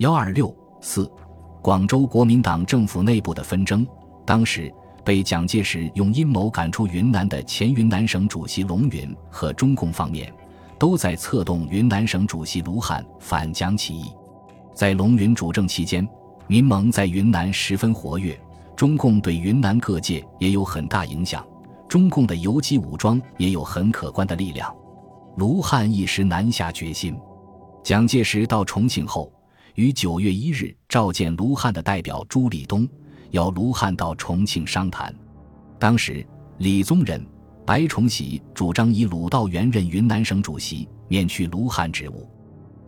[0.00, 1.06] 幺二六四，
[1.60, 3.86] 广州国民党政府内部的纷争。
[4.24, 4.72] 当时
[5.04, 10.32] 被蒋介石用阴谋赶出云南的前云南省主席龙云和中共方面，
[10.78, 14.10] 都在策动云南省主席卢汉反蒋起义。
[14.72, 16.08] 在龙云主政期间，
[16.46, 18.40] 民盟在云南十分活跃，
[18.74, 21.46] 中共对云南各界也有很大影响。
[21.86, 24.74] 中共的游击武装也有很可观的力量。
[25.36, 27.20] 卢汉一时难下决心。
[27.82, 29.30] 蒋介石到重庆后，
[29.74, 32.88] 于九月一日召见卢汉的代表朱立东，
[33.30, 35.14] 邀卢汉到重庆商谈。
[35.78, 36.26] 当时，
[36.58, 37.24] 李宗仁、
[37.64, 42.28] 白崇禧主张以鲁道元任云南省主席，免去卢汉职务。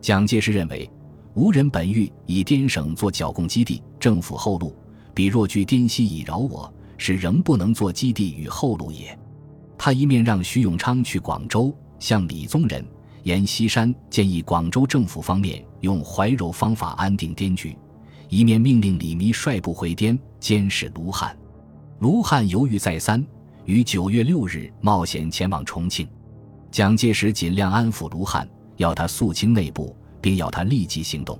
[0.00, 0.90] 蒋介石认为，
[1.34, 4.76] 吴人本欲以滇省做剿共基地、政府后路，
[5.14, 6.72] 彼若据滇西以饶我。
[6.98, 9.18] 是仍不能做基地与后路也。
[9.76, 12.86] 他一面让徐永昌去广州向李宗仁、
[13.24, 17.76] 阎锡山建议广州政府方面用怀柔方法安定滇局，
[18.28, 21.36] 一面命令李弥率部回滇监视卢汉。
[22.00, 23.24] 卢汉犹豫再三，
[23.64, 26.08] 于九月六日冒险前往重庆。
[26.72, 31.38] 蒋介石尽量安抚卢汉，要他肃清内部，并要他立即行动。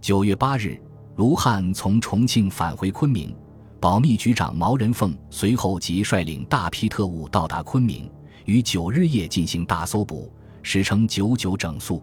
[0.00, 0.76] 九月八日，
[1.14, 3.32] 卢汉从重庆返回昆明。
[3.78, 8.10] 保密局长毛人凤随后即率领大批特务到达昆明，
[8.44, 12.02] 于九日夜进行大搜捕，史称“九九整肃”。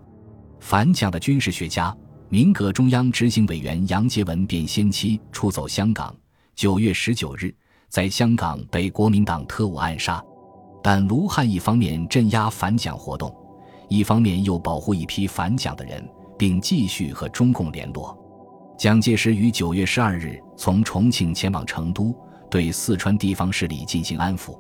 [0.60, 1.96] 反蒋的军事学家、
[2.28, 6.16] 民革中央执行委员杨洁文便先期出走香港。
[6.56, 7.56] 九月十九日，
[7.88, 10.22] 在香港被国民党特务暗杀。
[10.84, 13.34] 但卢汉一方面镇压反蒋活动，
[13.88, 16.06] 一方面又保护一批反蒋的人，
[16.38, 18.18] 并继续和中共联络。
[18.78, 22.16] 蒋介石于九月十二日从重庆前往成都，
[22.50, 24.58] 对四川地方势力进行安抚。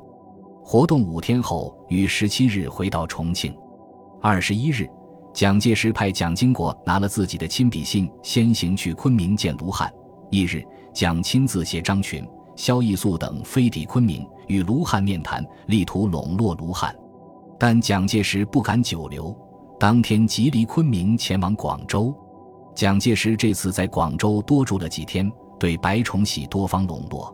[0.63, 3.55] 活动五天后，于十七日回到重庆。
[4.21, 4.85] 二十一日，
[5.33, 9.89] 蒋介石派蒋经国拿了自己的亲笔信，先行去昆明见卢汉。
[10.29, 10.61] 翌日，
[10.93, 16.93] 蒋亲自携张群、萧逸肃等飞抵昆明，与卢汉面谈，力图笼络卢汉。
[17.57, 19.33] 但蒋介石不敢久留，
[19.79, 22.13] 当天即离昆明前往广州。
[22.75, 27.33] 蒋介石这次在广州多住了几天，对白崇禧多方笼络。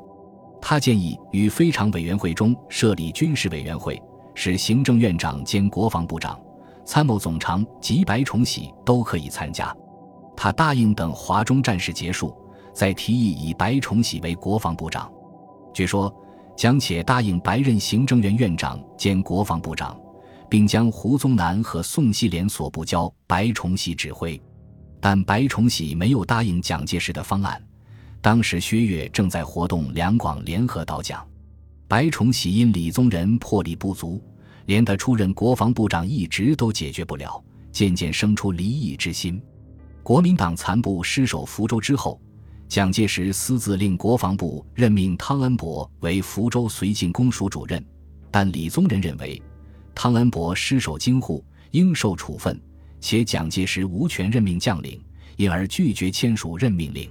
[0.61, 3.99] 他建议于非常委员会中设立军事委员会，
[4.35, 6.39] 使行政院长兼国防部长、
[6.85, 9.75] 参谋总长及白崇禧都可以参加。
[10.37, 12.35] 他答应等华中战事结束，
[12.73, 15.11] 再提议以白崇禧为国防部长。
[15.73, 16.13] 据说
[16.55, 19.99] 蒋且答应白任行政院院长兼国防部长，
[20.49, 24.41] 并将胡宗南和宋希濂所部交白崇禧指挥。
[25.01, 27.61] 但白崇禧没有答应蒋介石的方案。
[28.21, 31.23] 当时薛岳正在活动两广联合倒蒋，
[31.87, 34.19] 白崇禧因李宗仁魄力不足，
[34.65, 39.41] 连他出任国防部长一职都解决不了，渐渐生出离异之心。
[40.03, 42.19] 国民党残部失守福州之后，
[42.67, 47.83] 蒋介石私自令国防部任命汤恩伯为福州绥靖公署主任，
[48.31, 49.41] 但李宗仁认为
[49.93, 52.59] 汤恩伯失守京沪，应受处分。
[53.01, 54.99] 且蒋介石无权任命将领，
[55.37, 57.07] 因而拒绝签署任命令。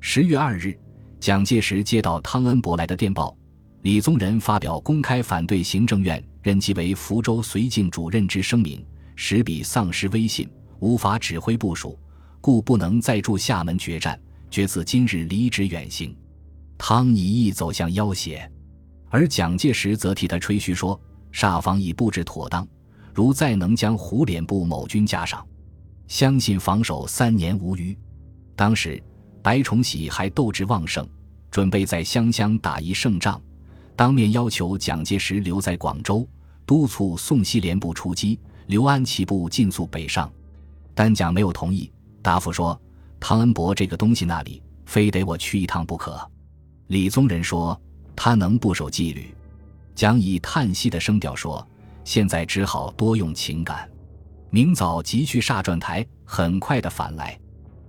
[0.00, 0.76] 十月二日，
[1.20, 3.36] 蒋介石接到汤恩伯来的电报，
[3.82, 8.84] 李宗仁发表公开反对行政院任其为福州绥靖主任之声明，
[9.14, 11.98] 使彼丧失威信，无法指挥部署，
[12.40, 14.18] 故不能再驻厦门决战，
[14.50, 16.16] 决自今日离职远行。
[16.78, 18.50] 汤以意走向要挟，
[19.10, 20.98] 而蒋介石则替他吹嘘说，
[21.32, 22.66] 煞方已布置妥当。
[23.12, 25.46] 如再能将胡琏部某军加上，
[26.06, 27.98] 相信防守三年无虞。
[28.56, 29.02] 当时
[29.42, 31.06] 白崇禧还斗志旺盛，
[31.50, 33.40] 准备在湘乡打一胜仗，
[34.00, 36.26] 当面要求蒋介石留在广州，
[36.64, 40.32] 督促宋希濂部出击，刘安琪部尽速北上。
[40.94, 42.80] 但蒋没有同意，答复说
[43.20, 46.18] ：“汤恩伯这个东西那里，非得我去一趟不可。”
[46.88, 47.78] 李宗仁说
[48.16, 49.34] ：“他能不守纪律？”
[49.94, 51.68] 蒋以叹息的声调说。
[52.02, 53.86] 现在只好多用情感，
[54.48, 57.38] 明早即去煞转台，很快的返来。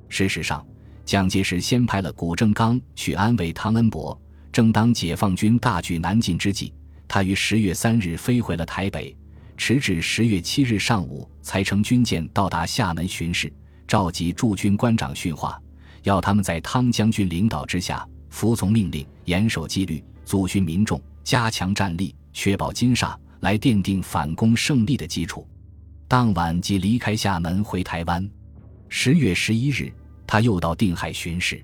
[0.09, 0.67] 事实上，
[1.05, 4.21] 蒋介石先派了谷正刚去安慰汤恩伯。
[4.51, 6.74] 正当解放军大举南进之际，
[7.07, 9.15] 他于十月三日飞回了台北，
[9.57, 13.51] 迟至十月七日上午才乘军舰到达厦门巡视，
[13.88, 15.62] 召集驻军官长训话，
[16.03, 23.18] 要他们在汤将军领导之下服从命令，严守纪律，组训民众，加强战力，确保金厦。
[23.42, 25.48] 来奠定反攻胜利的基础。
[26.07, 28.30] 当晚即离开厦门回台湾。
[28.88, 29.92] 十月十一日，
[30.27, 31.59] 他又到定海巡视。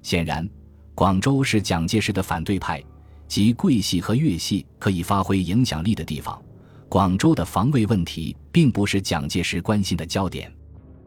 [0.00, 0.48] 显然，
[0.94, 2.82] 广州是蒋介石的反对派
[3.26, 6.40] 及桂系和粤系可以发挥影响力的地方。
[6.88, 10.52] 广州的防卫问题并不是蒋介石关心的焦点。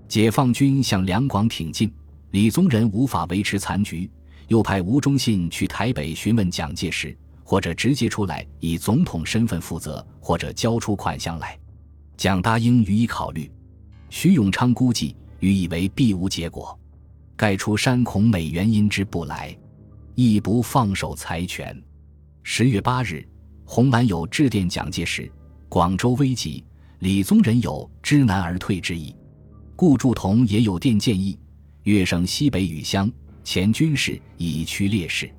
[0.07, 1.91] 解放军向两广挺进，
[2.31, 4.09] 李宗仁无法维持残局，
[4.47, 11.59] 又派吴忠信去台北询问蒋介石，或者直接出来以总统身份负责，或者交出款项来。
[12.15, 13.51] 蒋答应予以考虑。
[14.09, 16.79] 徐永昌估计，予以为必无结果，
[17.35, 19.53] 盖出山恐美元因之不来，
[20.15, 21.75] 亦不放手财权。
[22.43, 23.27] 十月八日，
[23.65, 25.31] 洪兰有致电蒋介石：
[25.67, 26.63] 广州危急，
[26.99, 29.15] 李宗仁有知难而退之意。
[29.75, 31.37] 顾祝同也有电建议。
[31.83, 33.11] 粤省西北余乡
[33.43, 35.29] 前军事已趋劣势，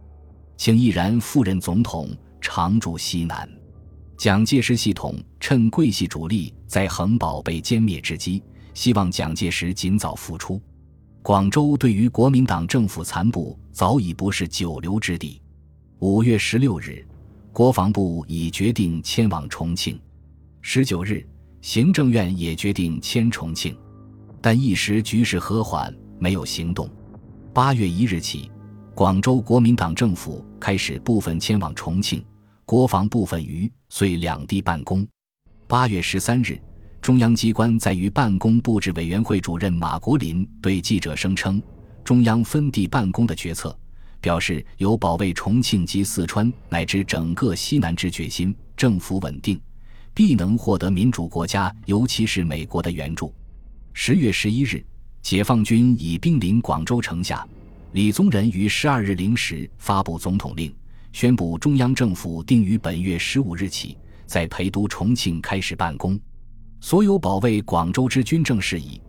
[0.57, 2.11] 请毅然赴任总统，
[2.41, 3.49] 常驻西南。
[4.19, 8.43] 蒋介石系统趁桂系主力在横保被歼灭之机，
[8.75, 10.61] 希望蒋介石尽早复出。
[11.25, 15.41] 广州对于国民党政府残部早已不是久留之地。
[16.01, 17.03] 五月十六日，
[17.51, 19.99] 国防部已决定迁往重庆。
[20.61, 21.27] 十九日，
[21.63, 23.75] 行政院也决定迁重庆，
[24.43, 25.91] 但一时局势和缓。
[26.19, 26.91] 没有行动。
[27.55, 28.51] 八月一日起，
[28.95, 32.23] 广州国民党政府开始部分迁往重庆，
[32.67, 35.07] 国防部分于遂两地办公。
[35.67, 36.61] 八月十三日，
[37.05, 41.63] 中央机关在于办公布置委员会主任马国林对记者声称，
[42.03, 43.79] 中央分地办公的决策，
[44.23, 49.61] 表示有保卫重庆及四川乃至整个西南之决心，政府稳定，
[50.15, 53.35] 必能获得民主国家，尤其是美国的援助。
[53.93, 54.83] 十月十一日。
[55.21, 57.47] 解放军已兵临广州城下，
[57.93, 60.75] 李宗仁于十二日零时发布总统令，
[61.13, 66.19] 宣布中央政府定于本月十五日起在陪都重庆开始办公，
[66.85, 69.01] 所有保卫广州之军政事宜，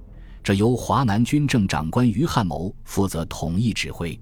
[0.42, 4.18] 这由华南军政长官于汉谋负责统一指挥。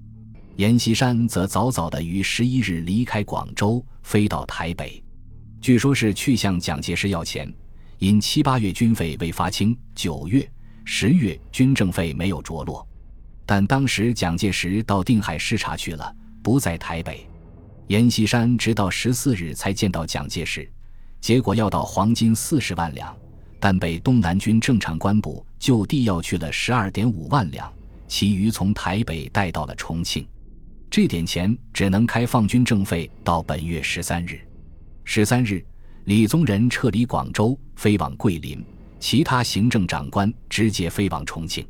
[0.56, 5.00] 阎锡山则早早的于十一日离开广州，飞到台北，
[5.60, 7.48] 据说是去向蒋介石要钱，
[7.98, 10.44] 因七八月军费未发清，九月。
[10.84, 12.84] 十月军政费没有着落，
[13.46, 16.12] 但当时蒋介石到定海视察去了，
[16.42, 17.24] 不在台北。
[17.86, 20.68] 阎锡山直到十四日才见到蒋介石，
[21.20, 23.16] 结果要到黄金四十万两，
[23.64, 27.72] 但被东南军政长官部就地要去了十二点五万两，
[28.06, 30.28] 其余从台北带到了重庆。
[30.90, 34.38] 这点钱只能开放军政费到本月十三日。
[35.04, 35.64] 十三日，
[36.04, 38.62] 李宗仁撤离广州，飞往桂林。
[39.00, 41.66] 其他行政长官直接飞往重庆。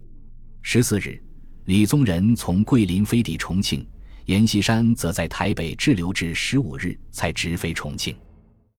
[0.63, 1.23] 十四日，
[1.67, 3.87] 李宗仁从桂林飞抵重庆，
[4.25, 8.17] 阎锡山则在台北滞留至十五日才直飞重庆。